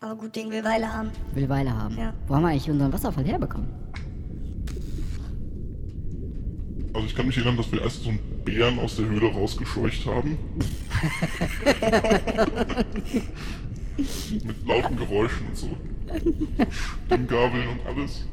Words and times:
Aber 0.00 0.14
gut 0.14 0.36
Ding 0.36 0.50
will 0.50 0.62
Weile 0.62 0.92
haben. 0.92 1.10
Will 1.34 1.48
Weile 1.48 1.76
haben. 1.76 1.96
Ja. 1.98 2.14
Wo 2.28 2.36
haben 2.36 2.42
wir 2.42 2.50
eigentlich 2.50 2.70
unseren 2.70 2.92
Wasserfall 2.92 3.24
herbekommen? 3.24 3.66
Also 6.92 7.06
ich 7.06 7.14
kann 7.16 7.26
mich 7.26 7.36
erinnern, 7.36 7.56
dass 7.56 7.70
wir 7.72 7.82
erst 7.82 8.04
so 8.04 8.10
einen 8.10 8.20
Bären 8.44 8.78
aus 8.78 8.94
der 8.96 9.06
Höhle 9.06 9.26
rausgescheucht 9.32 10.06
haben. 10.06 10.38
Mit 14.44 14.66
lauten 14.66 14.96
Geräuschen 14.96 15.48
und 15.48 15.56
so. 15.56 15.76
Stimmgabeln 17.06 17.68
und 17.68 17.84
alles. 17.86 18.26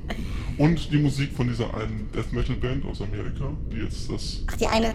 Und 0.57 0.91
die 0.91 0.97
Musik 0.97 1.34
von 1.34 1.47
dieser 1.47 1.73
einen 1.73 2.09
Death 2.13 2.32
Metal 2.32 2.55
Band 2.55 2.86
aus 2.86 3.02
Amerika, 3.02 3.52
die 3.71 3.77
jetzt 3.77 4.09
das. 4.09 4.43
Ach, 4.47 4.55
die 4.55 4.68
eine. 4.68 4.93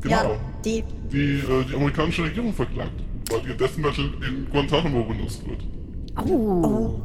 Genau. 0.00 0.14
Ja, 0.14 0.40
die. 0.64 0.84
Die 1.12 1.40
äh, 1.40 1.64
die 1.68 1.74
amerikanische 1.74 2.22
Regierung 2.24 2.54
verklagt, 2.54 3.02
weil 3.30 3.46
ihr 3.48 3.54
Death 3.54 3.76
Metal 3.78 4.10
in 4.26 4.48
Guantanamo 4.50 5.04
benutzt 5.04 5.46
wird. 5.46 5.62
Oh. 6.26 6.30
Oh. 6.30 7.00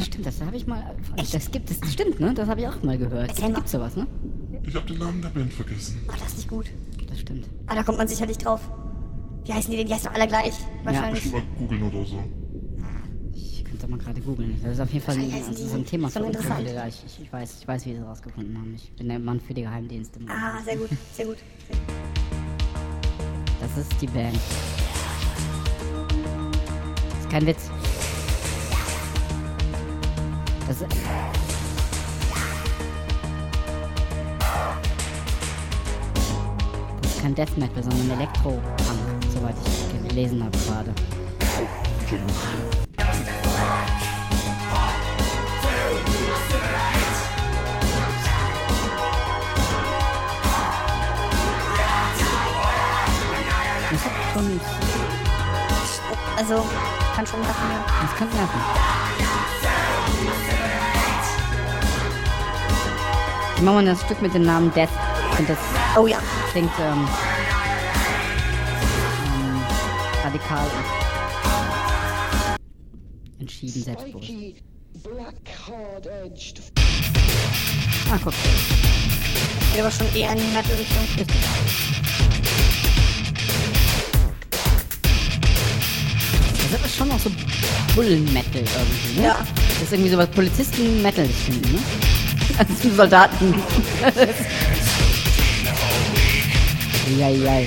Stimmt, 0.00 0.26
das 0.26 0.40
habe 0.40 0.56
ich 0.56 0.66
mal. 0.66 0.82
Das 1.32 1.50
gibt 1.50 1.70
es. 1.70 1.80
Stimmt, 1.92 2.20
ne? 2.20 2.32
Das 2.34 2.48
habe 2.48 2.60
ich 2.60 2.68
auch 2.68 2.82
mal 2.82 2.96
gehört. 2.96 3.40
Mal. 3.40 3.52
Gibt's 3.52 3.72
sowas, 3.72 3.96
ne? 3.96 4.06
Ich 4.66 4.74
habe 4.74 4.86
den 4.86 4.98
Namen 4.98 5.20
der 5.20 5.30
Band 5.30 5.52
vergessen. 5.52 6.00
Oh, 6.08 6.12
das 6.18 6.28
ist 6.28 6.36
nicht 6.36 6.48
gut. 6.48 6.66
Das 7.08 7.18
stimmt. 7.18 7.46
Aber 7.66 7.76
da 7.76 7.82
kommt 7.82 7.98
man 7.98 8.08
sicherlich 8.08 8.38
drauf. 8.38 8.60
Wie 9.50 9.54
heißen 9.54 9.70
die 9.72 9.78
denn? 9.78 9.86
Die 9.88 9.94
heißen 9.94 10.06
doch 10.06 10.14
alle 10.14 10.28
gleich. 10.28 10.52
Wahrscheinlich. 10.84 11.24
Bestimmt 11.24 11.50
mal 11.50 11.58
googeln 11.58 11.82
oder 11.82 12.04
so. 12.06 12.18
Ich 13.34 13.64
könnte 13.64 13.88
mal 13.88 13.98
gerade 13.98 14.20
googeln. 14.20 14.56
Das 14.62 14.74
ist 14.74 14.80
auf 14.80 14.92
jeden 14.92 15.04
Fall 15.04 15.16
ein, 15.16 15.28
die 15.28 15.62
ist 15.62 15.74
ein 15.74 15.84
Thema 15.84 16.08
für 16.08 16.20
uns. 16.22 16.36
interessant. 16.36 16.68
Ja, 16.72 16.86
Ich, 16.86 17.02
ich, 17.04 17.20
ich, 17.22 17.32
weiß, 17.32 17.56
ich 17.60 17.66
weiß, 17.66 17.84
wie 17.84 17.94
sie 17.94 17.98
das 17.98 18.06
rausgefunden 18.06 18.56
haben. 18.56 18.72
Ich 18.76 18.92
bin 18.92 19.08
der 19.08 19.18
Mann 19.18 19.40
für 19.40 19.52
die 19.52 19.62
Geheimdienste. 19.62 20.20
Ah, 20.28 20.62
sehr 20.64 20.76
gut, 20.76 20.90
sehr 21.12 21.26
gut. 21.26 21.38
Das 23.60 23.76
ist 23.76 24.00
die 24.00 24.06
Band. 24.06 24.38
Das 27.08 27.18
ist 27.20 27.30
kein 27.30 27.44
Witz. 27.46 27.68
Das 30.68 30.80
ist. 30.80 30.86
Das 37.02 37.10
ist 37.12 37.22
kein 37.22 37.34
Death 37.34 37.56
Metal, 37.56 37.82
sondern 37.82 38.10
Elektro-Punk, 38.18 39.19
soweit 39.40 39.54
ich 39.64 40.08
gelesen 40.08 40.44
habe 40.44 40.58
gerade. 40.58 40.92
Das 53.90 54.04
hat 54.04 54.12
schon. 54.32 54.60
Also, 56.36 56.64
kann 57.14 57.26
schon 57.26 57.42
Sachen. 57.42 57.70
ja. 57.70 57.84
Das 58.02 58.16
kann 58.16 58.28
nerven. 58.28 58.60
Ich 63.56 63.62
mache 63.62 63.74
mal 63.74 63.84
das 63.84 64.00
Stück 64.00 64.22
mit 64.22 64.32
dem 64.34 64.42
Namen 64.42 64.72
Death. 64.72 64.88
Finde, 65.36 65.52
das 65.54 65.98
Oh 66.00 66.06
ja. 66.06 66.18
klingt 66.52 66.70
ähm, 66.80 67.06
radikal 70.30 70.66
und 73.36 73.40
entschieden 73.40 73.82
selbstbewusst. 73.82 74.30
Ah, 78.10 78.18
guck. 78.22 78.34
Geht 79.72 79.80
aber 79.80 79.90
schon 79.90 80.06
eher 80.14 80.30
in 80.32 80.38
die 80.38 80.44
Metal-Richtung. 80.54 81.06
Das 86.70 86.84
ist 86.84 86.96
schon 86.96 87.10
auch 87.10 87.18
so 87.18 87.30
Bullen-Metal 87.96 88.44
irgendwie, 88.54 89.20
ne? 89.20 89.26
Ja. 89.26 89.38
Das 89.38 89.82
ist 89.82 89.92
irgendwie 89.92 90.10
so 90.10 90.18
was 90.18 90.30
Polizisten-Metal 90.30 91.26
finden, 91.26 91.72
ne? 91.72 91.78
Also 92.58 92.90
Soldaten. 92.94 93.54
Eieiei. 97.18 97.66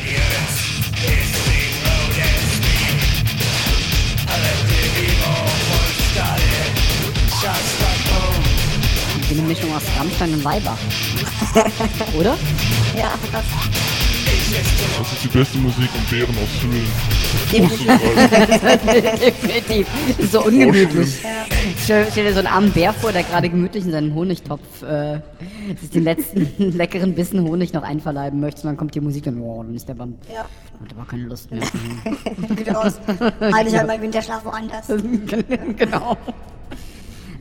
Mischung 9.48 9.74
aus 9.76 9.84
Rammstein 9.98 10.34
und 10.34 10.44
Weiber. 10.44 10.78
Oder? 12.18 12.38
Ja, 12.98 13.14
krass. 13.32 13.46
Das 14.98 15.12
ist 15.14 15.24
die 15.24 15.28
beste 15.30 15.58
Musik, 15.58 15.90
um 15.96 16.04
Bären 16.10 16.36
aus 16.38 16.62
Höhlen. 16.62 16.86
Definitiv. 19.20 19.88
Das 20.18 20.26
ist 20.26 20.32
so 20.32 20.46
ungemütlich. 20.46 21.22
Stell, 21.84 22.08
stell 22.12 22.26
dir 22.26 22.34
so 22.34 22.40
einen 22.40 22.48
armen 22.48 22.72
Bär 22.72 22.94
vor, 22.94 23.12
der 23.12 23.24
gerade 23.24 23.50
gemütlich 23.50 23.86
in 23.86 23.92
seinem 23.92 24.14
Honigtopf 24.14 24.84
äh, 24.84 25.20
sich 25.80 25.90
den 25.90 26.04
letzten 26.04 26.48
leckeren 26.78 27.16
Bissen 27.16 27.42
Honig 27.42 27.74
noch 27.74 27.84
einverleiben 27.84 28.40
möchte. 28.40 28.62
Und 28.62 28.68
dann 28.68 28.78
kommt 28.78 28.94
die 28.96 29.02
Musik 29.02 29.28
und 29.28 29.42
oh, 29.42 29.64
dann 29.64 29.76
ist 29.76 29.90
der 29.90 29.96
Bam. 29.96 30.16
Ja. 30.32 30.42
Hat 30.42 30.92
aber 30.96 31.06
keine 31.06 31.24
Lust 31.24 31.52
mehr. 31.52 31.62
Geht 32.56 32.74
raus. 32.76 33.00
Halte 33.40 33.70
ich 33.70 33.78
halt 33.78 33.88
mal 33.88 34.02
Winterschlaf 34.02 34.46
woanders. 34.46 34.88
genau. 35.78 36.18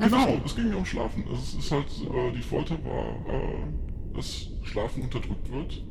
Genau, 0.03 0.29
es 0.45 0.57
ging 0.57 0.69
ja 0.71 0.77
um 0.77 0.85
Schlafen. 0.85 1.25
Es 1.33 1.55
ist 1.55 1.71
halt, 1.71 1.87
äh, 1.87 2.33
die 2.37 2.43
Folter 2.43 2.77
war, 2.85 3.07
äh, 3.33 4.15
dass 4.17 4.49
Schlafen 4.63 5.03
unterdrückt 5.05 5.51
wird, 5.53 5.85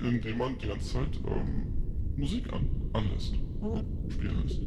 indem 0.00 0.38
man 0.38 0.58
die 0.58 0.66
ganze 0.68 0.94
Zeit 0.94 1.20
ähm, 1.26 1.72
Musik 2.16 2.52
an, 2.52 2.68
anlässt, 2.92 3.34
spielen 4.10 4.42
lässt. 4.42 4.60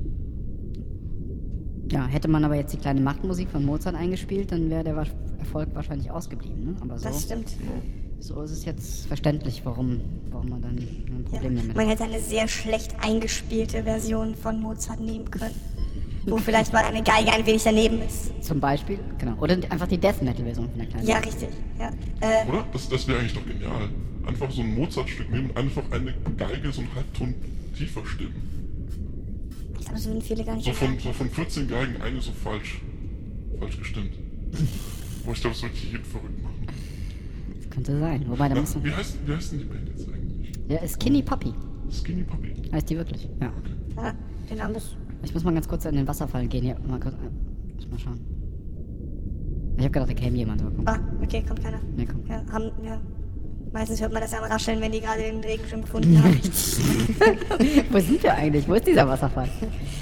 Ja, 1.92 2.08
hätte 2.08 2.28
man 2.28 2.44
aber 2.44 2.56
jetzt 2.56 2.74
die 2.74 2.78
kleine 2.78 3.02
Machtmusik 3.02 3.50
von 3.50 3.64
Mozart 3.66 3.96
eingespielt, 3.96 4.52
dann 4.52 4.70
wäre 4.70 4.84
der 4.84 4.96
Erfolg 5.40 5.70
wahrscheinlich 5.74 6.10
ausgeblieben. 6.10 6.66
Ne? 6.66 6.76
Aber 6.82 6.98
so, 6.98 7.08
Das 7.08 7.24
stimmt. 7.24 7.56
so 8.20 8.42
ist 8.42 8.52
es 8.52 8.66
jetzt 8.66 9.06
verständlich, 9.06 9.62
warum, 9.66 10.02
warum 10.32 10.50
man 10.50 10.62
dann 10.64 10.78
ein 10.78 11.26
Ja. 11.26 11.30
Problem 11.32 11.56
damit 11.58 11.76
Man 11.76 11.88
hätte 11.88 12.04
eine 12.06 12.20
sehr 12.20 12.48
schlecht 12.48 12.96
eingespielte 13.04 13.84
Version 13.84 14.34
von 14.34 14.60
Mozart 14.62 15.00
nehmen 15.00 15.30
können. 15.30 15.54
Wo 16.28 16.38
vielleicht 16.38 16.74
mal 16.74 16.84
eine 16.84 17.04
Geige 17.04 17.32
ein 17.32 17.46
wenig 17.46 17.64
daneben 17.64 18.02
ist. 18.02 18.32
Zum 18.44 18.60
Beispiel, 18.60 19.00
genau. 19.20 19.36
Oder 19.40 19.58
einfach 19.70 19.88
die 19.88 19.98
Death 19.98 20.22
Metal-Version 20.22 20.70
von 20.70 20.78
der 20.78 20.88
kleinen. 20.88 21.08
Ja, 21.08 21.18
richtig. 21.18 21.50
Ja. 21.80 21.90
Äh, 22.22 22.48
Oder? 22.50 22.66
Das, 22.74 22.90
das 22.90 23.08
wäre 23.08 23.20
eigentlich 23.20 23.34
doch 23.34 23.46
genial. 23.46 23.90
Einfach 24.26 24.50
so 24.50 24.62
ein 24.62 24.74
Mozart-Stück 24.76 25.30
nehmen 25.30 25.52
und 25.52 25.58
einfach 25.58 25.84
eine 25.92 26.14
Geige 26.36 26.72
so 26.72 26.82
einen 26.82 26.96
Halbton 26.96 27.36
tiefer 27.78 28.04
stimmen. 28.06 28.34
ich 29.80 29.86
glaube, 29.86 30.00
so 30.00 30.10
würden 30.10 30.22
viele 30.22 30.44
gar 30.44 30.56
nicht 30.56 30.66
So 30.66 30.72
von, 30.74 30.98
so 30.98 31.14
von 31.14 31.30
14 31.30 31.68
Geigen 31.68 32.02
eine 32.02 32.20
so 32.22 32.32
falsch, 32.32 32.82
falsch 33.60 33.78
gestimmt. 33.78 34.14
Boah, 35.26 35.34
ich 35.34 35.42
glaube, 35.42 35.54
das 35.54 35.60
sollte 35.60 35.76
jeden 35.78 36.06
verrückt 36.06 36.42
machen. 36.42 36.68
Das 37.56 37.70
könnte 37.70 38.00
sein. 38.00 38.26
Wobei, 38.28 38.50
da 38.50 38.56
muss 38.56 38.74
man. 38.74 38.84
wie, 38.84 38.92
heißt, 38.92 39.18
wie 39.28 39.34
heißt 39.34 39.52
denn 39.52 39.60
die 39.60 39.66
Band 39.66 39.90
jetzt 39.90 40.08
eigentlich? 40.08 40.52
Ja, 40.70 40.88
Skinny 40.88 41.22
Puppy 41.22 41.54
Skinny 41.92 42.24
Puppy. 42.24 42.54
heißt 42.72 42.90
die 42.90 42.98
wirklich. 42.98 43.30
Ja. 43.40 43.52
Ja, 43.96 44.14
den 44.50 44.58
Namen 44.58 44.76
ist. 44.76 44.96
Ich 45.26 45.34
muss 45.34 45.44
mal 45.44 45.54
ganz 45.54 45.68
kurz 45.68 45.84
in 45.86 45.96
den 45.96 46.08
Wasserfall 46.08 46.48
gehen. 46.48 46.64
Hier, 46.64 46.78
mal 46.88 47.00
kurz. 47.00 47.16
Muss 47.76 47.90
mal 47.90 48.00
schauen. 48.00 48.20
Ich 49.78 49.84
hab 49.84 49.92
gedacht, 49.92 50.10
da 50.10 50.14
käme 50.14 50.38
jemand. 50.38 50.64
Ah, 50.86 51.00
okay, 51.22 51.44
kommt 51.46 51.62
keiner. 51.64 51.80
Nee, 51.98 52.06
komm. 52.06 52.24
Ja, 52.30 52.42
haben, 52.52 52.72
ja. 52.84 53.02
Meistens 53.74 54.00
hört 54.00 54.14
man 54.14 54.22
das 54.22 54.32
ja 54.32 54.38
am 54.42 54.46
Rascheln, 54.50 54.80
wenn 54.80 54.92
die 54.94 55.02
gerade 55.02 55.22
den 55.24 55.42
Regenschirm 55.42 55.82
gefunden 55.82 56.18
haben. 56.24 56.40
Wo 57.92 58.00
sind 58.00 58.24
wir 58.24 58.34
eigentlich? 58.34 58.66
Wo 58.70 58.76
ist 58.76 58.88
dieser 58.88 59.06
Wasserfall? 59.08 59.50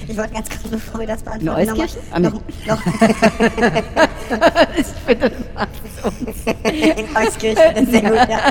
Ich 0.07 0.15
wollte 0.15 0.33
ganz 0.33 0.49
kurz, 0.49 0.63
bevor 0.69 0.99
wir 0.99 1.07
das 1.07 1.23
beantworten, 1.23 1.67
nochmal-? 1.69 1.87
Ah, 2.11 2.19
noch, 2.19 2.33
noch 2.33 2.41
ich 4.77 4.85
finde, 5.07 5.29
das 5.31 5.39
macht 5.55 5.69
uns. 6.05 6.45
in 6.65 7.15
Euskirchen. 7.15 7.87
Sehr 7.87 8.01
gut, 8.01 8.29
ja. 8.29 8.41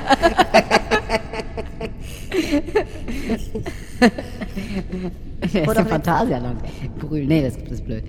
Das 5.53 5.63
ist 5.63 5.69
Oder 5.69 5.85
Phantasialand. 5.87 6.63
Brühl. 6.99 7.27
Nee, 7.27 7.43
das, 7.43 7.57
das 7.63 7.73
ist 7.73 7.85
blöd. 7.85 8.05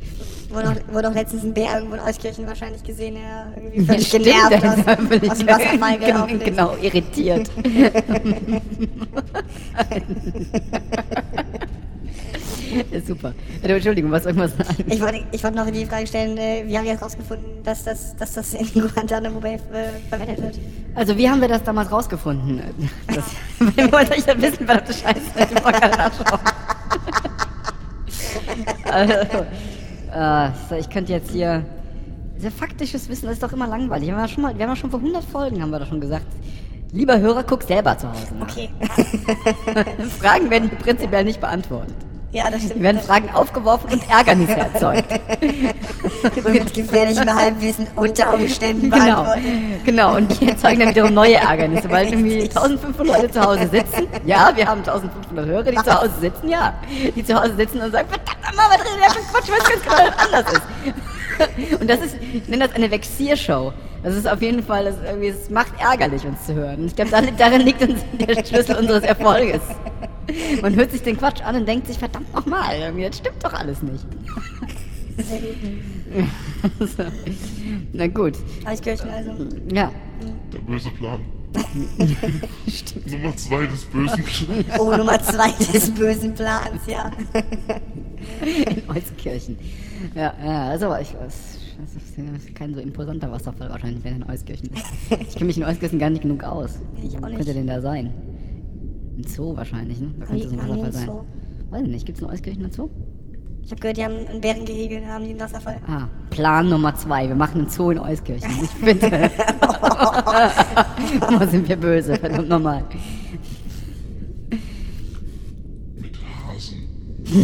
Wurde 0.49 0.69
auch, 0.69 0.93
wurde 0.93 1.09
auch 1.09 1.13
letztens 1.13 1.43
ein 1.43 1.53
Bär 1.53 1.73
irgendwo 1.75 1.95
in 1.95 2.01
Euskirchen 2.01 2.45
wahrscheinlich 2.47 2.83
gesehen, 2.83 3.15
der 3.15 3.47
irgendwie 3.55 3.85
völlig 3.85 4.07
Stimmt, 4.07 4.25
genervt 4.25 4.65
aus, 4.65 5.07
völlig- 5.07 5.31
aus 5.31 5.37
dem 5.39 5.47
Wasserfall 5.47 5.95
ist. 6.35 6.45
Genau, 6.45 6.75
irritiert. 6.81 7.49
Super. 13.05 13.33
Ja, 13.61 13.69
Entschuldigung, 13.75 14.11
was 14.11 14.25
irgendwas 14.25 14.51
sagen? 14.57 14.83
Ich 14.87 14.99
wollte, 15.01 15.23
ich 15.31 15.43
wollte 15.43 15.57
noch 15.57 15.69
die 15.69 15.85
Frage 15.85 16.07
stellen, 16.07 16.37
äh, 16.37 16.63
wie 16.65 16.75
haben 16.77 16.85
wir 16.85 16.91
jetzt 16.93 17.03
rausgefunden, 17.03 17.63
dass 17.63 17.83
das, 17.83 18.15
dass 18.15 18.33
das 18.33 18.53
in 18.53 18.67
Guantanamo 18.73 19.39
Bay 19.39 19.55
äh, 19.55 19.59
verwendet 20.09 20.41
wird? 20.41 20.59
Also, 20.95 21.17
wie 21.17 21.29
haben 21.29 21.41
wir 21.41 21.47
das 21.47 21.63
damals 21.63 21.91
rausgefunden? 21.91 22.61
Das, 23.07 23.25
wenn 23.75 23.91
wollt 23.91 24.09
ihr 24.09 24.23
ja 24.25 24.41
wissen, 24.41 24.65
verdammte 24.65 24.93
Scheiße, 24.93 25.19
ich 25.35 25.63
wollte 25.63 25.79
gerade 25.79 25.97
nachschauen. 25.97 26.39
Also, 28.91 29.13
äh, 30.75 30.79
ich 30.79 30.89
könnte 30.89 31.11
jetzt 31.11 31.31
hier. 31.31 31.63
Sehr 32.35 32.51
faktisches 32.51 33.07
Wissen 33.07 33.27
das 33.27 33.35
ist 33.35 33.43
doch 33.43 33.53
immer 33.53 33.67
langweilig. 33.67 34.07
Wir 34.07 34.15
haben 34.15 34.21
ja 34.21 34.27
schon 34.27 34.43
mal, 34.43 34.57
wir 34.57 34.63
haben 34.63 34.71
ja 34.71 34.75
schon 34.75 34.89
vor 34.89 34.99
100 34.99 35.23
Folgen 35.23 35.61
haben 35.61 35.69
wir 35.69 35.79
doch 35.79 35.87
schon 35.87 36.01
gesagt. 36.01 36.25
Lieber 36.91 37.19
Hörer, 37.19 37.43
guck 37.43 37.63
selber 37.63 37.97
zu 37.97 38.09
Hause 38.09 38.35
nach. 38.37 38.49
Okay. 38.49 38.69
Fragen 40.19 40.49
werden 40.49 40.69
prinzipiell 40.69 41.23
nicht 41.23 41.39
beantwortet. 41.39 41.95
Ja, 42.33 42.49
das 42.49 42.61
stimmt. 42.61 42.73
Hier 42.73 42.83
werden 42.83 43.01
Fragen 43.01 43.29
aufgeworfen 43.29 43.93
und 43.93 44.09
Ärgernisse 44.09 44.57
erzeugt. 44.57 45.05
Und 46.43 46.53
mit 46.53 46.73
gefährlichem 46.73 47.33
Halbwissen 47.33 47.85
unter 47.95 48.33
Umständen 48.33 48.89
Genau, 48.89 49.25
genau. 49.85 50.15
Und 50.15 50.39
die 50.39 50.47
erzeugen 50.47 50.79
dann 50.79 50.89
wiederum 50.89 51.13
neue 51.13 51.35
Ärgernisse, 51.35 51.91
weil 51.91 52.07
irgendwie 52.07 52.43
1500 52.43 53.07
Leute 53.07 53.31
zu 53.31 53.41
Hause 53.41 53.67
sitzen. 53.67 54.07
Ja, 54.25 54.51
wir 54.55 54.65
haben 54.65 54.79
1500 54.79 55.45
Hörer, 55.45 55.63
die 55.63 55.75
zu 55.75 56.01
Hause 56.01 56.13
sitzen, 56.21 56.49
ja. 56.49 56.73
Die 57.15 57.23
zu 57.23 57.39
Hause 57.39 57.55
sitzen 57.55 57.81
und 57.81 57.91
sagen, 57.91 58.07
verdammt 58.09 58.32
was 58.57 58.79
redet 58.79 58.99
der 59.01 59.09
für 59.11 59.31
Quatsch, 59.31 59.49
was 59.49 59.69
ganz 59.69 59.83
genau 59.83 60.17
anders 60.17 60.53
ist. 60.53 60.61
Und 61.81 61.89
das 61.89 62.01
ist, 62.01 62.17
ich 62.33 62.47
nenne 62.47 62.67
das 62.67 62.75
eine 62.75 62.91
Vexiershow. 62.91 63.73
Das 64.03 64.15
ist 64.15 64.27
auf 64.27 64.41
jeden 64.41 64.63
Fall, 64.63 64.85
das, 64.85 64.95
irgendwie, 65.03 65.29
es 65.29 65.49
macht 65.49 65.73
ärgerlich, 65.79 66.25
uns 66.25 66.45
zu 66.45 66.53
hören. 66.53 66.85
Ich 66.85 66.95
glaube, 66.95 67.11
darin, 67.37 67.61
liegt 67.61 67.81
uns 67.81 68.01
der 68.13 68.45
Schlüssel 68.45 68.75
unseres 68.75 69.03
Erfolges. 69.03 69.61
Man 70.61 70.75
hört 70.75 70.91
sich 70.91 71.01
den 71.01 71.17
Quatsch 71.17 71.41
an 71.41 71.55
und 71.55 71.67
denkt 71.67 71.87
sich, 71.87 71.97
verdammt 71.97 72.33
nochmal, 72.33 72.75
irgendwie, 72.79 73.05
das 73.05 73.17
stimmt 73.17 73.43
doch 73.43 73.53
alles 73.53 73.81
nicht. 73.81 74.05
Sehr 75.17 75.39
gut. 75.39 76.87
So. 76.97 77.03
Na 77.93 78.07
gut, 78.07 78.33
Eichkirchen 78.65 79.09
also. 79.09 79.31
ja. 79.73 79.91
Der 80.51 80.59
böse 80.59 80.89
Plan. 80.91 81.19
Nummer 83.05 83.35
zwei 83.37 83.65
des 83.67 83.85
bösen 83.85 84.23
Plans. 84.23 84.79
Oh, 84.79 84.95
Nummer 84.95 85.21
zwei 85.21 85.51
des 85.51 85.91
bösen 85.91 86.33
Plans, 86.33 86.81
ja. 86.87 87.11
in 88.41 88.89
Euskirchen. 88.89 89.57
Ja, 90.15 90.33
ja, 90.43 90.69
also 90.69 90.95
ich 90.95 91.13
weiß. 91.13 91.59
Das 91.79 91.95
ist 91.95 92.55
kein 92.55 92.73
so 92.73 92.79
imposanter 92.79 93.31
Wasserfall 93.31 93.69
wahrscheinlich, 93.69 94.03
wenn 94.03 94.13
er 94.13 94.27
in 94.27 94.31
Euskirchen 94.31 94.69
ist. 94.69 94.85
Ich 95.09 95.33
kenne 95.33 95.45
mich 95.45 95.57
in 95.57 95.63
Euskirchen 95.63 95.99
gar 95.99 96.09
nicht 96.09 96.21
genug 96.21 96.43
aus. 96.43 96.79
Ich 97.03 97.17
auch 97.17 97.27
nicht. 97.27 97.37
könnte 97.37 97.53
denn 97.53 97.67
da 97.67 97.81
sein? 97.81 98.13
Ein 99.17 99.23
Zoo 99.25 99.55
wahrscheinlich, 99.55 99.99
ne? 99.99 100.13
Da 100.19 100.25
könnte 100.25 100.49
so 100.49 100.55
ein 100.55 100.61
Wasserfall 100.61 100.93
sein. 100.93 101.09
Weiß 101.71 101.81
ich 101.83 101.89
nicht, 101.89 102.05
gibt 102.05 102.17
es 102.19 102.23
in 102.23 102.29
Euskirchen 102.29 102.63
einen 102.63 102.71
Zoo? 102.71 102.89
Ich 103.63 103.71
habe 103.71 103.79
gehört, 103.79 103.97
die 103.97 104.03
haben 104.03 104.27
ein 104.29 104.41
Bärengehege, 104.41 105.01
da 105.01 105.07
haben 105.07 105.23
die 105.23 105.31
einen 105.31 105.39
Wasserfall. 105.39 105.77
Ah, 105.87 106.07
Plan 106.29 106.69
Nummer 106.69 106.93
zwei. 106.95 107.27
Wir 107.27 107.35
machen 107.35 107.61
einen 107.61 107.69
Zoo 107.69 107.91
in 107.91 107.99
Euskirchen. 107.99 108.51
Ich 108.61 108.71
bitte. 108.83 109.07
Immer 111.29 111.47
sind 111.47 111.67
wir 111.67 111.75
böse, 111.75 112.15
verdammt 112.17 112.49
nochmal. 112.49 112.83
Mit 115.95 116.17
Hasen. 116.45 116.87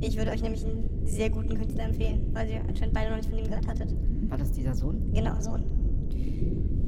Ich 0.00 0.16
würde 0.16 0.30
euch 0.30 0.42
nämlich 0.42 0.64
einen 0.64 0.88
sehr 1.04 1.30
guten 1.30 1.54
Künstler 1.56 1.84
empfehlen, 1.84 2.26
weil 2.32 2.48
ihr 2.50 2.60
anscheinend 2.68 2.94
beide 2.94 3.10
noch 3.10 3.16
nicht 3.16 3.28
von 3.28 3.38
ihm 3.38 3.44
gehört 3.46 3.66
hattet. 3.66 3.94
War 4.28 4.38
das 4.38 4.52
dieser 4.52 4.74
Sohn? 4.74 5.10
Genau, 5.12 5.32
so. 5.40 5.52
ein- 5.52 5.64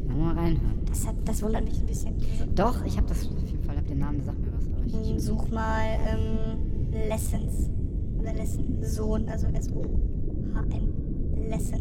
Wollen 0.07 0.09
wir 0.09 0.17
mal 0.17 0.35
reinhören? 0.35 0.81
Das, 0.87 1.07
hat, 1.07 1.15
das 1.25 1.43
wundert 1.43 1.65
mich 1.65 1.81
ein 1.81 1.87
bisschen. 1.87 2.15
Also, 2.33 2.45
Doch, 2.55 2.85
ich 2.85 2.97
habe 2.97 3.07
das 3.09 3.29
auf 3.29 3.49
jeden 3.49 3.63
Fall, 3.65 3.77
hab 3.77 3.87
den 3.87 3.99
Namen, 3.99 4.19
der 4.19 4.27
sagt 4.27 4.41
mir 4.41 4.53
was. 4.53 4.67
Aber 4.69 4.85
ich, 4.87 5.17
ich, 5.17 5.23
such 5.23 5.51
mal 5.51 5.85
ähm, 6.09 6.91
Lessons. 7.09 7.71
Oder 8.21 8.33
Lesson. 8.35 8.77
Sohn, 8.83 9.29
also 9.29 9.47
S-O-H-N. 9.49 10.93
Lesson. 11.49 11.81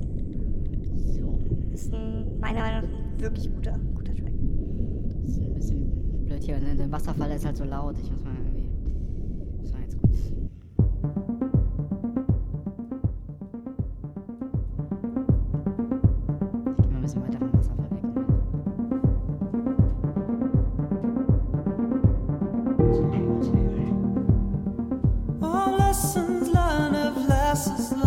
so. 1.11 1.39
Ist 1.73 1.93
ein, 1.93 2.39
meiner 2.39 2.59
Meinung 2.61 2.89
nach 2.89 2.97
ein 2.97 3.19
wirklich 3.21 3.53
guter, 3.53 3.77
guter 3.95 4.13
Track. 4.15 4.33
Ist 5.27 5.39
ein 5.39 5.53
bisschen 5.53 6.25
blöd 6.25 6.43
hier. 6.43 6.59
Der 6.59 6.91
Wasserfall 6.91 7.31
ist 7.31 7.45
halt 7.45 7.57
so 7.57 7.63
laut. 7.63 7.95
Ich 8.01 8.11
muss 8.11 8.23
mal 8.23 8.33
irgendwie. 8.35 8.69
Das 9.61 9.73
war 9.73 9.81
jetzt 9.81 10.01
gut. 10.01 10.09
All 25.41 25.77
lessons 25.77 26.53
learned 26.53 26.95
of 26.95 27.27
lessons 27.27 27.91
learned. 27.91 28.04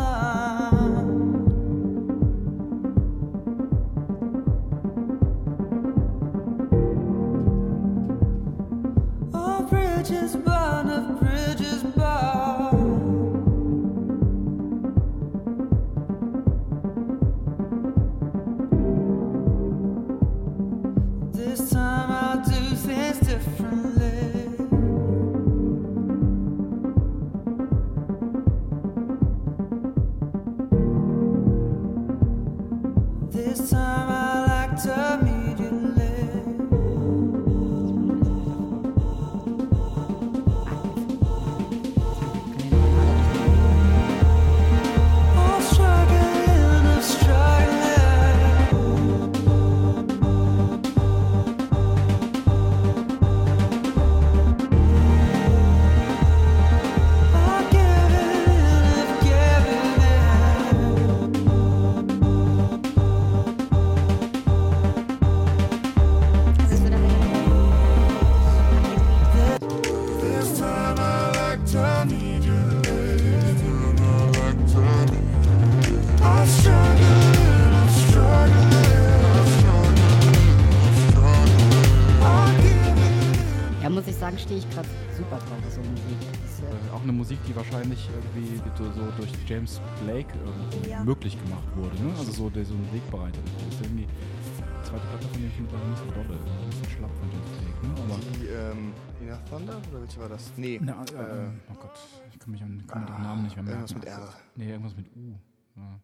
Muss 84.18 84.20
sagen, 84.20 84.38
stehe 84.38 84.58
ich 84.58 84.68
gerade 84.70 84.88
super 85.16 85.37
drauf, 85.38 85.70
so 85.70 85.80
Musik. 85.80 86.18
Das 86.42 86.50
ist, 86.50 86.62
äh, 86.62 86.66
Äh, 86.66 86.90
auch 86.94 87.02
eine 87.02 87.12
Musik, 87.12 87.38
die 87.46 87.54
wahrscheinlich 87.54 88.08
irgendwie 88.10 88.56
so 88.76 89.10
durch 89.16 89.30
James 89.46 89.80
Blake 90.02 90.34
irgendwie 90.44 90.90
Ja. 90.90 91.04
möglich 91.04 91.38
gemacht 91.40 91.64
wurde. 91.76 91.94
Ne? 92.02 92.10
Also 92.18 92.32
so, 92.32 92.50
der 92.50 92.64
so 92.64 92.75
einen 92.75 92.92
Weg 92.92 93.08
bereitet. 93.10 93.40
Das 93.44 93.75
ist 93.75 93.80
irgendwie 93.82 94.06
die 94.06 94.88
zweite 94.88 95.06
Platte 95.06 95.28
von 95.28 95.42
ihm 95.42 95.50
finde 95.52 95.75
ich 95.76 95.88
nicht 95.88 95.98
so 95.98 96.10
dolle. 96.10 96.38
Ein 96.38 96.68
bisschen 96.70 96.90
schlapp 96.90 97.10
von 97.16 97.30
James 97.30 97.50
Blake. 97.58 97.87
Ne? 97.87 98.14
Aber 98.14 98.20
Die, 98.38 98.46
ähm, 98.46 98.92
Inner 99.20 99.44
Thunder? 99.44 99.76
Oder 99.90 100.00
welche 100.00 100.20
war 100.20 100.28
das? 100.28 100.52
Nee. 100.56 100.80
Na, 100.82 101.04
äh, 101.04 101.44
äh, 101.46 101.50
oh 101.70 101.75
Gott, 101.75 101.98
ich 102.32 102.38
kann 102.40 102.50
mich 102.50 102.62
an 102.62 102.84
kann 102.88 103.00
mir 103.02 103.06
den 103.06 103.22
Namen 103.22 103.42
nicht 103.44 103.54
mehr 103.56 103.64
merken. 103.64 103.80
irgendwas 103.80 103.94
mit 103.94 104.04
R. 104.06 104.34
Nee, 104.56 104.70
irgendwas 104.70 104.96
mit 104.96 105.06
U. 105.16 105.34
Ja. 105.76 106.00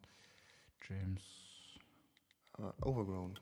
James. 0.88 1.23
aber 2.52 2.75
Overgrown. 2.87 3.38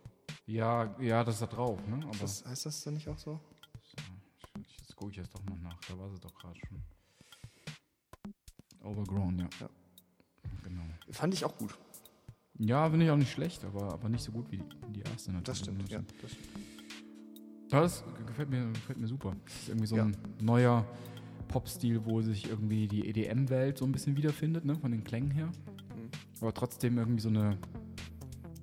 Ja, 0.47 0.95
ja, 0.99 1.23
das 1.25 1.35
ist 1.35 1.43
da 1.43 1.47
drauf, 1.47 1.79
ne? 1.87 2.01
Aber 2.05 2.17
Das, 2.21 2.45
heißt 2.47 2.65
das 2.67 2.83
dann 2.85 2.95
nicht 2.95 3.09
auch 3.09 3.19
so? 3.19 3.39
Gucke 5.03 5.11
ich 5.11 5.17
jetzt 5.19 5.35
doch 5.35 5.43
mal 5.47 5.59
nach. 5.59 5.81
Da 5.89 5.99
war 5.99 6.09
sie 6.11 6.21
doch 6.21 6.33
gerade 6.33 6.59
schon. 6.69 6.81
Overgrown, 8.85 9.37
ja. 9.39 9.49
Ja. 9.61 9.69
Genau. 10.63 10.83
Fand 11.11 11.35
ich 11.35 11.45
auch 11.45 11.57
gut. 11.59 11.77
Ja, 12.59 12.89
finde 12.89 13.07
ich 13.07 13.11
auch 13.11 13.17
nicht 13.17 13.33
schlecht, 13.33 13.65
aber, 13.65 13.93
aber 13.93 14.09
nicht 14.09 14.23
so 14.23 14.31
gut 14.31 14.51
wie 14.53 14.63
die, 14.95 15.01
erste 15.01 15.33
natürlich. 15.33 15.45
Das 15.45 15.59
stimmt, 15.59 15.83
Das- 15.83 15.91
ja. 15.91 16.03
Das 16.21 16.31
stimmt. 16.31 16.49
Das 17.69 18.05
gefällt 18.27 18.51
mir, 18.51 18.71
gefällt 18.73 18.99
mir 18.99 19.07
super. 19.09 19.35
Das 19.45 19.55
ist 19.63 19.69
irgendwie 19.71 19.87
so 19.87 19.97
Ja. 19.97 20.05
ein 20.05 20.17
neuer 20.41 20.87
Pop-Stil, 21.49 22.05
wo 22.05 22.21
sich 22.23 22.49
irgendwie 22.49 22.87
die 22.87 23.09
EDM-Welt 23.09 23.79
so 23.79 23.85
ein 23.87 23.93
bisschen 23.93 24.17
wiederfindet, 24.17 24.65
ne, 24.65 24.77
von 24.77 24.93
den 24.93 25.03
Klängen 25.03 25.31
her. 25.33 25.47
Mhm. 25.47 26.11
Aber 26.41 26.55
trotzdem 26.55 26.99
irgendwie 26.99 27.23
so 27.23 27.29
eine, 27.31 27.59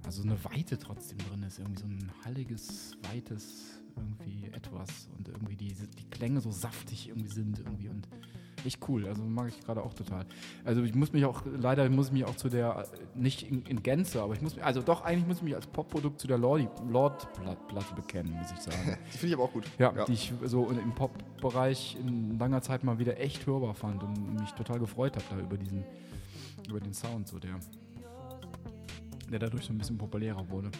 also 0.05 0.21
eine 0.23 0.41
Weite 0.45 0.77
trotzdem 0.77 1.17
drin 1.17 1.43
ist. 1.43 1.59
Irgendwie 1.59 1.81
so 1.81 1.87
ein 1.87 2.11
halliges, 2.23 2.95
weites 3.11 3.81
irgendwie 3.99 4.47
etwas 4.47 5.09
und 5.17 5.27
irgendwie 5.27 5.55
die, 5.55 5.73
die 5.73 6.09
Klänge 6.09 6.41
so 6.41 6.51
saftig 6.51 7.09
irgendwie 7.09 7.29
sind 7.29 7.59
irgendwie 7.59 7.89
und 7.89 8.07
echt 8.65 8.87
cool. 8.87 9.07
Also 9.07 9.23
mag 9.23 9.49
ich 9.49 9.59
gerade 9.61 9.83
auch 9.83 9.93
total. 9.93 10.25
Also 10.63 10.83
ich 10.83 10.93
muss 10.95 11.13
mich 11.13 11.25
auch, 11.25 11.43
leider 11.45 11.89
muss 11.89 12.07
ich 12.07 12.13
mich 12.13 12.25
auch 12.25 12.35
zu 12.35 12.49
der, 12.49 12.85
nicht 13.15 13.43
in, 13.43 13.63
in 13.63 13.83
Gänze, 13.83 14.21
aber 14.21 14.33
ich 14.33 14.41
muss 14.41 14.55
mich, 14.55 14.63
also 14.63 14.81
doch, 14.81 15.01
eigentlich 15.03 15.27
muss 15.27 15.37
ich 15.37 15.43
mich 15.43 15.55
als 15.55 15.67
Popprodukt 15.67 16.19
zu 16.19 16.27
der 16.27 16.37
Lord-Platte 16.37 17.95
bekennen, 17.95 18.33
muss 18.33 18.51
ich 18.51 18.59
sagen. 18.59 18.97
Die 19.13 19.17
finde 19.17 19.27
ich 19.27 19.33
aber 19.33 19.43
auch 19.43 19.53
gut. 19.53 19.65
Ja, 19.77 20.05
die 20.05 20.13
ich 20.13 20.33
so 20.45 20.69
im 20.69 20.93
Pop-Bereich 20.93 21.97
in 21.99 22.37
langer 22.37 22.61
Zeit 22.61 22.83
mal 22.83 22.99
wieder 22.99 23.19
echt 23.19 23.45
hörbar 23.45 23.73
fand 23.73 24.03
und 24.03 24.39
mich 24.39 24.51
total 24.51 24.79
gefreut 24.79 25.15
habe 25.15 25.25
da 25.29 25.39
über 25.39 25.57
diesen, 25.57 25.83
über 26.67 26.79
den 26.79 26.93
Sound, 26.93 27.27
so 27.27 27.39
der, 27.39 27.59
der 29.31 29.39
dadurch 29.39 29.65
so 29.65 29.73
ein 29.73 29.77
bisschen 29.77 29.97
populärer 29.97 30.47
wurde. 30.49 30.71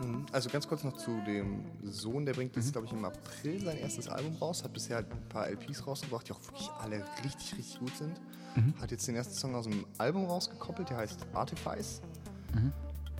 Mhm. 0.00 0.26
Also 0.32 0.48
ganz 0.50 0.66
kurz 0.68 0.82
noch 0.84 0.96
zu 0.96 1.20
dem 1.26 1.64
Sohn, 1.82 2.24
der 2.24 2.32
bringt 2.32 2.56
Mhm. 2.56 2.62
jetzt, 2.62 2.72
glaube 2.72 2.86
ich, 2.86 2.92
im 2.92 3.04
April 3.04 3.62
sein 3.64 3.78
erstes 3.78 4.08
Album 4.08 4.36
raus, 4.40 4.64
hat 4.64 4.72
bisher 4.72 4.96
halt 4.96 5.10
ein 5.10 5.28
paar 5.28 5.48
LPs 5.48 5.86
rausgebracht, 5.86 6.28
die 6.28 6.32
auch 6.32 6.42
wirklich 6.46 6.70
alle 6.80 7.04
richtig, 7.24 7.56
richtig 7.58 7.78
gut 7.78 7.94
sind. 7.96 8.20
Mhm. 8.56 8.74
Hat 8.80 8.90
jetzt 8.90 9.06
den 9.06 9.14
ersten 9.16 9.34
Song 9.34 9.54
aus 9.54 9.64
dem 9.66 9.84
Album 9.98 10.24
rausgekoppelt, 10.26 10.90
der 10.90 10.96
heißt 10.98 11.18
Artifice. 11.34 12.00
Mhm. 12.54 12.72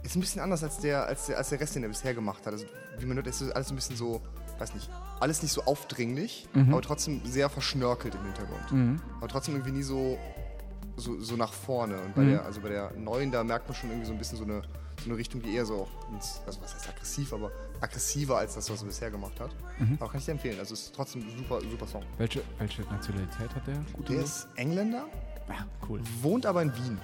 Ist 0.03 0.17
ein 0.17 0.21
bisschen 0.21 0.41
anders 0.41 0.63
als 0.65 0.79
der, 0.79 1.07
als 1.07 1.27
der, 1.27 1.37
als 1.39 1.51
der 1.51 1.61
Rest, 1.61 1.75
den 1.77 1.83
er 1.83 1.91
bisher 1.91 2.15
gemacht 2.15 2.47
hat. 2.47 2.55
Also, 2.55 2.65
wie 2.99 3.05
man 3.07 3.17
hört, 3.17 3.27
ist 3.27 3.43
alles 3.53 3.69
ein 3.71 3.77
bisschen 3.77 3.97
so, 3.97 4.21
weiß 4.59 4.75
nicht, 4.75 4.89
alles 5.21 5.43
nicht 5.43 5.53
so 5.53 5.63
aufdringlich, 5.65 6.49
Mhm. 6.55 6.73
aber 6.73 6.81
trotzdem 6.83 7.21
sehr 7.27 7.51
verschnörkelt 7.51 8.15
im 8.15 8.25
Hintergrund. 8.25 9.01
Aber 9.19 9.29
trotzdem 9.29 9.55
irgendwie 9.57 9.73
nie 9.73 9.83
so, 9.83 10.19
so, 10.97 11.21
so 11.21 11.37
nach 11.37 11.53
vorne. 11.53 12.01
Und 12.01 12.15
bei 12.15 12.23
Mhm. 12.23 12.31
der, 12.31 12.45
also 12.47 12.61
bei 12.63 12.71
der 12.71 12.93
neuen, 12.97 13.31
da 13.31 13.45
merkt 13.45 13.69
man 13.69 13.75
schon 13.77 13.91
irgendwie 13.91 14.07
so 14.07 14.13
ein 14.13 14.19
bisschen 14.19 14.39
so 14.39 14.45
eine, 14.45 14.63
eine 15.07 15.17
Richtung, 15.17 15.43
die 15.43 15.55
eher 15.55 15.65
so, 15.67 15.89
ins, 16.13 16.41
also 16.47 16.61
was 16.63 16.75
heißt 16.75 16.89
aggressiv, 16.89 17.33
aber 17.33 17.51
aggressiver 17.81 18.39
als 18.39 18.55
das, 18.55 18.71
was 18.71 18.83
er 18.83 18.87
bisher 18.87 19.11
gemacht 19.11 19.39
hat. 19.41 19.51
Mhm. 19.79 19.97
Aber 20.01 20.11
kann 20.11 20.19
ich 20.21 20.27
dir 20.27 20.33
empfehlen. 20.33 20.59
Also 20.59 20.75
es 20.75 20.83
ist 20.83 20.95
trotzdem 20.95 21.23
ein 21.23 21.37
super, 21.39 21.61
super 21.61 21.87
Song. 21.87 22.03
Welche, 22.19 22.43
welche 22.59 22.83
Nationalität 22.83 23.55
hat 23.55 23.67
der? 23.67 23.77
Gute 23.93 24.13
Der 24.15 24.23
ist 24.23 24.49
Engländer, 24.57 25.07
ja, 25.49 25.67
cool. 25.89 26.01
wohnt 26.23 26.47
aber 26.47 26.63
in 26.63 26.75
Wien. 26.77 26.99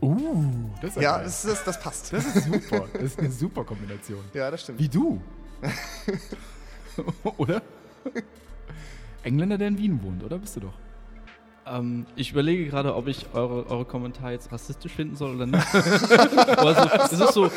Uh, 0.00 0.70
das 0.80 0.96
ist 0.96 1.02
Ja, 1.02 1.18
das, 1.22 1.42
das, 1.42 1.64
das 1.64 1.80
passt. 1.80 2.12
das 2.12 2.24
ist 2.24 2.44
super. 2.44 2.86
Das 2.92 3.02
ist 3.02 3.18
eine 3.18 3.32
super 3.32 3.64
Kombination. 3.64 4.22
ja, 4.32 4.50
das 4.50 4.62
stimmt. 4.62 4.78
Wie 4.78 4.88
du. 4.88 5.20
oder? 7.36 7.62
Engländer, 9.22 9.58
der 9.58 9.68
in 9.68 9.78
Wien 9.78 10.02
wohnt, 10.02 10.22
oder 10.22 10.38
bist 10.38 10.56
du 10.56 10.60
doch? 10.60 10.74
Ähm, 11.70 12.06
ich 12.16 12.30
überlege 12.32 12.66
gerade, 12.66 12.94
ob 12.94 13.08
ich 13.08 13.26
eure, 13.34 13.66
eure 13.70 13.84
Kommentare 13.84 14.32
jetzt 14.32 14.50
rassistisch 14.52 14.92
finden 14.92 15.16
soll 15.16 15.34
oder 15.36 15.46
nicht. 15.46 15.66
also, 15.74 17.14
es 17.14 17.20
ist 17.20 17.34
so 17.34 17.50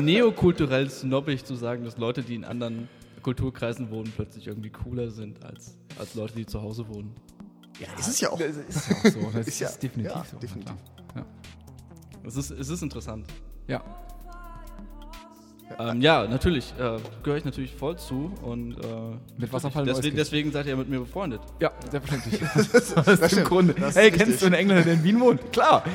neokulturell 0.00 0.90
snobbig 0.90 1.44
zu 1.44 1.54
sagen, 1.54 1.84
dass 1.84 1.96
Leute, 1.98 2.22
die 2.22 2.34
in 2.34 2.44
anderen 2.44 2.88
Kulturkreisen 3.22 3.90
wohnen, 3.90 4.12
plötzlich 4.14 4.46
irgendwie 4.46 4.70
cooler 4.70 5.10
sind 5.10 5.44
als, 5.44 5.76
als 5.98 6.14
Leute, 6.14 6.34
die 6.34 6.46
zu 6.46 6.60
Hause 6.62 6.88
wohnen. 6.88 7.12
Ja, 7.78 7.86
ist 7.98 8.08
es 8.08 8.20
ja 8.20 8.30
auch. 8.30 8.38
Das 8.38 8.56
ist 8.56 8.88
ja 8.88 8.96
auch 8.96 9.04
so. 9.04 9.30
Das 9.34 9.46
Ist 9.48 9.60
ja- 9.60 9.68
ist 9.68 9.82
definitiv 9.82 10.14
ja, 10.14 10.24
so. 10.30 10.36
definitiv. 10.38 10.74
klar. 11.12 11.26
Es 12.24 12.36
ist, 12.36 12.50
es 12.50 12.68
ist 12.68 12.82
interessant. 12.82 13.26
Ja. 13.66 13.82
Ähm, 15.78 16.00
ja, 16.00 16.26
natürlich, 16.26 16.74
äh, 16.78 16.98
gehöre 17.22 17.38
ich 17.38 17.44
natürlich 17.44 17.74
voll 17.74 17.96
zu 17.96 18.32
und 18.42 18.72
äh, 18.72 18.86
Mit 19.38 19.52
Wasserfall 19.52 19.84
deswegen, 19.84 20.16
deswegen 20.16 20.50
seid 20.52 20.66
ihr 20.66 20.76
mit 20.76 20.88
mir 20.88 21.00
befreundet. 21.00 21.40
Ja, 21.60 21.70
selbstverständlich. 21.90 22.40
das 22.54 22.68
ist 22.74 23.22
im 23.22 23.28
stimmt. 23.28 23.44
Grunde. 23.46 23.74
Das 23.74 23.90
ist 23.90 23.96
hey, 23.96 24.04
richtig. 24.08 24.22
kennst 24.24 24.42
du 24.42 24.46
einen 24.46 24.54
Engländer, 24.56 24.84
der 24.84 24.94
in 24.94 25.04
Wien 25.04 25.20
wohnt? 25.20 25.52
Klar. 25.52 25.84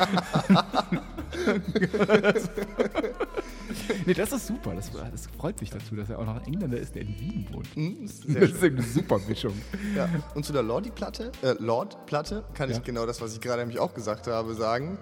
nee, 4.05 4.13
das 4.13 4.31
ist 4.31 4.47
super. 4.47 4.73
Das, 4.75 4.91
das 4.91 5.27
freut 5.37 5.59
mich 5.59 5.69
dazu, 5.69 5.95
dass 5.95 6.09
er 6.09 6.19
auch 6.19 6.25
noch 6.25 6.35
ein 6.37 6.45
Engländer 6.45 6.77
ist, 6.77 6.95
der 6.95 7.01
in 7.03 7.19
Wien 7.19 7.47
wohnt. 7.51 7.67
Hm, 7.75 8.03
ist 8.05 8.23
Das 8.25 8.33
sehr 8.33 8.41
ist 8.43 8.63
eine 8.63 8.81
super 8.81 9.19
Mischung. 9.27 9.53
Ja. 9.95 10.07
Und 10.33 10.45
zu 10.45 10.53
der 10.53 10.63
Lordi-Platte, 10.63 11.31
äh, 11.43 11.53
Lord-Platte, 11.59 12.43
kann 12.53 12.69
Ja. 12.69 12.77
ich 12.77 12.83
genau 12.83 13.05
das, 13.05 13.21
was 13.21 13.33
ich 13.33 13.41
gerade 13.41 13.59
nämlich 13.61 13.79
auch 13.79 13.93
gesagt 13.93 14.27
habe, 14.27 14.53
sagen. 14.55 14.97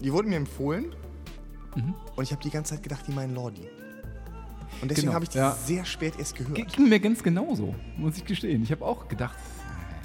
Die 0.00 0.12
wurden 0.12 0.28
mir 0.28 0.36
empfohlen 0.36 0.94
und 2.14 2.22
ich 2.22 2.30
habe 2.30 2.42
die 2.42 2.50
ganze 2.50 2.74
Zeit 2.74 2.82
gedacht, 2.84 3.04
die 3.08 3.12
meinen 3.12 3.34
Lordi. 3.34 3.68
Und 4.84 4.90
deswegen 4.90 5.06
Genau, 5.06 5.14
habe 5.14 5.24
ich 5.24 5.30
die 5.30 5.38
ja. 5.38 5.52
sehr 5.52 5.84
spät 5.84 6.14
erst 6.18 6.36
gehört. 6.36 6.54
G- 6.54 6.64
Ging 6.64 6.88
mir 6.88 7.00
ganz 7.00 7.22
genauso, 7.22 7.74
muss 7.96 8.16
ich 8.16 8.24
gestehen. 8.24 8.62
Ich 8.62 8.70
habe 8.70 8.84
auch 8.84 9.08
gedacht, 9.08 9.36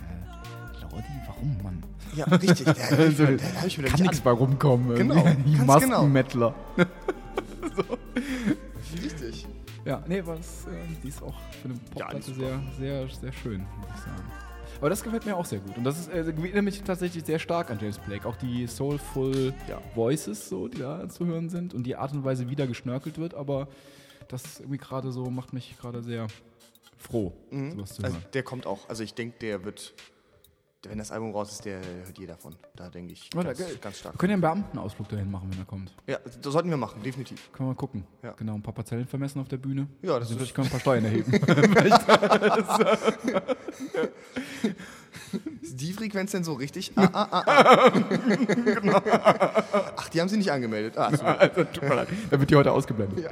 äh, 0.07 0.81
Lordi, 0.81 1.05
warum, 1.27 1.57
Mann? 1.63 1.83
Ja, 2.15 2.25
richtig. 2.25 2.65
Da 2.65 2.71
Also, 2.95 3.24
mir- 3.24 3.38
da 3.38 3.43
hab 3.59 3.65
ich 3.67 3.77
mir 3.77 3.83
Kann 3.86 3.93
nicht 3.93 4.01
nichts 4.01 4.21
bei 4.21 4.31
rumkommen. 4.31 4.95
Genau. 4.95 5.24
Die 5.45 5.51
genau. 5.53 5.65
Maskenmettler. 5.65 6.55
an- 6.77 6.88
Richtig. 9.03 9.45
Ja, 9.86 10.03
nee, 10.07 10.19
aber 10.19 10.36
das, 10.36 10.65
äh, 10.65 10.69
die 11.03 11.07
ist 11.07 11.21
auch 11.24 11.33
für 11.62 11.69
eine 11.69 11.74
Popplatte 11.91 12.17
ist 12.17 12.25
sehr, 12.36 12.59
sehr, 12.79 13.07
sehr 13.09 13.31
schön, 13.33 13.59
muss 13.79 13.89
ich 13.95 14.01
sagen. 14.01 14.24
Aber 14.79 14.89
das 14.89 15.03
gefällt 15.03 15.25
mir 15.25 15.36
auch 15.36 15.45
sehr 15.45 15.59
gut. 15.59 15.77
Und 15.77 15.83
das 15.83 16.00
ist, 16.00 16.07
äh, 16.09 16.19
erinnert 16.19 16.63
mich 16.63 16.81
tatsächlich 16.83 17.25
sehr 17.25 17.39
stark 17.39 17.69
an 17.71 17.79
James 17.81 17.98
Blake. 17.98 18.27
Auch 18.27 18.36
die 18.38 18.67
soulful 18.67 19.53
Ja. 19.67 19.79
Voices, 19.95 20.48
so, 20.48 20.67
die 20.67 20.79
da 20.79 21.07
zu 21.09 21.25
hören 21.25 21.50
sind 21.50 21.74
und 21.74 21.83
die 21.83 21.95
Art 21.95 22.13
und 22.13 22.24
Weise, 22.24 22.50
wie 22.50 22.55
da 22.55 22.65
geschnörkelt 22.65 23.17
wird. 23.17 23.33
Aber 23.33 23.67
das 24.29 24.59
irgendwie 24.59 24.77
gerade 24.77 25.12
so 25.12 25.29
macht 25.29 25.53
mich 25.53 25.77
gerade 25.79 26.01
sehr 26.01 26.27
froh, 26.98 27.33
sowas 27.51 27.95
zu 27.95 28.03
Also 28.03 28.15
hören. 28.17 28.25
der 28.33 28.43
kommt 28.43 28.65
auch. 28.65 28.88
Also 28.89 29.03
ich 29.03 29.13
denke, 29.13 29.38
der 29.39 29.63
wird, 29.65 29.93
wenn 30.88 30.98
das 30.98 31.12
Album 31.12 31.31
raus 31.31 31.51
ist, 31.51 31.65
der 31.65 31.77
hört 31.77 32.17
jeder 32.17 32.33
davon. 32.36 32.55
Da 32.75 32.89
denke 32.89 33.13
ich 33.13 33.29
Oder, 33.36 33.53
ganz, 33.53 33.81
ganz 33.81 34.00
stark. 34.00 34.13
Wir 34.15 34.17
können 34.17 34.31
ja 34.31 34.36
einen 34.36 34.62
Beamtenausflug 34.62 35.09
dahin 35.09 35.29
machen, 35.29 35.50
wenn 35.51 35.59
er 35.59 35.65
kommt. 35.65 35.93
Ja, 36.07 36.17
das 36.19 36.53
sollten 36.53 36.69
wir 36.69 36.77
machen, 36.77 37.03
definitiv. 37.03 37.51
Können 37.51 37.69
wir 37.69 37.74
mal 37.74 37.77
gucken. 37.77 38.05
Ja. 38.24 38.31
Genau, 38.31 38.55
ein 38.55 38.63
paar 38.63 38.74
Parzellen 38.74 39.05
vermessen 39.05 39.41
auf 39.41 39.50
der 39.50 39.57
Bühne. 39.57 39.88
Ja, 40.01 40.19
das 40.19 40.29
also 40.29 40.36
ist- 40.41 40.48
ich 40.50 40.53
kann 40.53 40.65
ein 40.65 40.71
paar 40.71 40.79
Steuern 40.79 41.03
erheben. 41.05 41.33
Ist 45.62 45.79
die 45.79 45.93
Frequenz 45.93 46.31
denn 46.31 46.43
so 46.43 46.53
richtig? 46.53 46.91
Ah, 46.95 47.09
ah, 47.13 47.27
ah, 47.31 47.43
ah. 47.45 47.89
Genau. 48.65 49.01
Ach, 49.95 50.09
die 50.09 50.21
haben 50.21 50.29
sie 50.29 50.38
nicht 50.38 50.51
angemeldet. 50.51 50.98
Ah, 50.98 51.15
so. 51.15 51.24
also, 51.24 51.63
tut 51.65 51.83
mir 51.83 51.95
leid. 51.95 52.07
Da 52.29 52.39
wird 52.39 52.50
die 52.50 52.55
heute 52.55 52.71
ausgeblendet. 52.71 53.29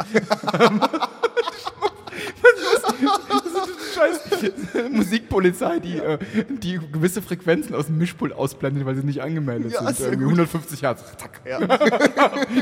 Scheiß 3.97 4.51
Musikpolizei, 4.91 5.79
die, 5.79 5.97
äh, 5.97 6.17
die 6.61 6.79
gewisse 6.91 7.21
Frequenzen 7.21 7.73
aus 7.75 7.87
dem 7.87 7.97
Mischpult 7.97 8.33
ausblendet, 8.33 8.85
weil 8.85 8.95
sie 8.95 9.03
nicht 9.03 9.21
angemeldet 9.21 9.71
Ja, 9.73 9.79
sind. 9.91 9.99
Irgendwie 9.99 10.23
gut. 10.25 10.33
150 10.39 10.81
Hertz. 10.83 11.03
Zack. 11.17 11.41
Ja. 11.45 11.59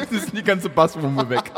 Das 0.10 0.12
ist 0.24 0.34
die 0.38 0.44
ganze 0.44 0.70
Basswumpe 0.70 1.30
weg. 1.30 1.52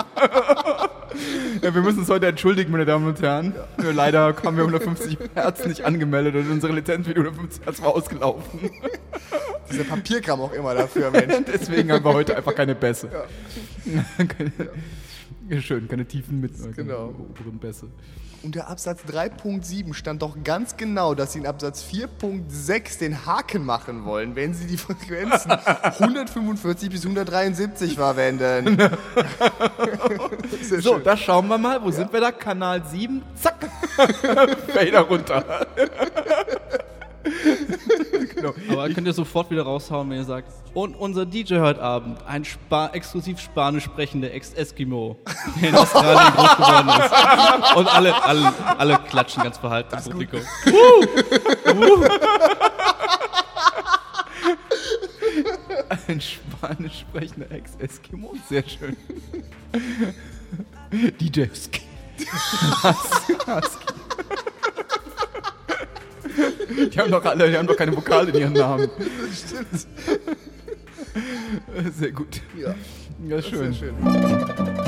ja, 1.62 1.74
wir 1.74 1.82
müssen 1.82 2.00
uns 2.00 2.10
heute 2.10 2.28
entschuldigen, 2.28 2.72
meine 2.72 2.86
Damen 2.86 3.08
und 3.08 3.22
Herren. 3.22 3.54
Ja, 3.82 3.92
leider 3.92 4.36
haben 4.44 4.56
wir 4.58 4.64
150 4.64 5.18
Hertz 5.34 5.66
nicht 5.66 5.84
angemeldet 5.86 6.36
und 6.36 6.50
unsere 6.52 6.74
Lizenz 6.74 7.08
für 7.08 7.14
die 7.14 7.20
150 7.20 7.66
Hertz 7.66 7.82
war 7.82 7.90
ausgelaufen. 7.96 8.70
Dieser 9.72 9.84
Papierkram 9.84 10.40
auch 10.42 10.54
immer 10.54 10.74
dafür, 10.74 11.12
Mensch. 11.12 11.34
Deswegen 11.52 11.92
haben 11.92 12.04
wir 12.06 12.14
heute 12.14 12.36
einfach 12.38 12.56
keine 12.56 12.76
Bässe. 12.76 13.10
keine, 14.18 14.52
ja. 15.50 15.62
Schön, 15.62 15.88
keine 15.88 16.06
tiefen 16.06 16.40
mit 16.42 16.54
keine 16.58 16.74
Genau. 16.74 17.14
oberen 17.30 17.58
Bässe. 17.60 17.88
Unter 18.44 18.68
Absatz 18.70 19.02
3.7 19.12 19.94
stand 19.94 20.22
doch 20.22 20.38
ganz 20.44 20.78
genau, 20.78 21.16
dass 21.16 21.34
sie 21.34 21.40
in 21.40 21.48
Absatz 21.48 21.84
4.6 21.84 23.00
den 23.00 23.26
Haken 23.26 23.66
machen 23.66 24.06
wollen, 24.06 24.36
wenn 24.36 24.54
sie 24.54 24.68
die 24.68 24.78
Frequenzen 24.78 25.52
145 25.82 26.90
bis 26.90 27.04
173 27.04 27.96
verwenden. 27.96 28.78
Sehr 30.62 30.82
So, 30.82 30.94
schön. 30.96 31.04
da 31.04 31.18
schauen 31.18 31.48
wir 31.48 31.58
mal. 31.58 31.82
Wo 31.84 31.92
sind 31.92 32.14
wir 32.14 32.22
da? 32.22 32.32
Kanal 32.32 32.84
7. 32.86 33.22
Zack. 33.42 33.70
Fader 34.68 35.02
runter. 35.02 35.68
Aber 38.78 38.94
könnt 38.94 39.08
ihr 39.08 39.14
sofort 39.14 39.50
wieder 39.50 39.64
raushauen, 39.64 40.10
wenn 40.10 40.18
ihr 40.18 40.24
sagt, 40.24 40.52
und 40.74 40.96
unser 40.96 41.26
DJ 41.26 41.56
heute 41.56 41.82
Abend, 41.82 42.20
ein 42.28 42.46
Spa 42.46 42.88
exklusiv 42.88 43.40
spanisch 43.40 43.86
sprechender 43.86 44.32
Ex-Eskimo, 44.32 45.18
der 45.60 45.70
in 45.70 45.76
Australien 45.76 46.34
groß 46.36 46.56
geworden 46.58 46.90
ist. 46.90 47.76
Und 47.76 47.88
alle, 47.88 48.24
alle, 48.24 48.54
alle 48.78 49.00
klatschen 49.10 49.44
ganz 49.44 49.58
verhalten 49.58 49.98
im 49.98 50.04
Publikum. 50.04 50.42
Ein 56.08 56.22
spanisch 56.22 57.00
sprechender 57.00 57.52
Ex-Eskimo. 57.52 58.36
Sehr 58.48 58.64
schön. 58.68 58.96
DJ 61.20 61.50
Husky. 61.50 61.82
Husky. 62.84 64.07
Die 66.94 67.00
haben 67.00 67.12
doch 67.12 67.26
alle, 67.26 67.50
die 67.50 67.58
haben 67.58 67.68
doch 67.68 67.76
keine 67.78 67.96
Vokale 67.96 68.30
in 68.32 68.36
ihren 68.38 68.54
Namen. 68.54 68.90
Stimmt. 69.34 69.88
Sehr 71.98 72.12
gut. 72.12 72.42
Ja, 72.58 72.76
Ja, 73.28 73.42
schön. 73.42 73.74
sehr 73.74 73.92
schön. 73.92 74.87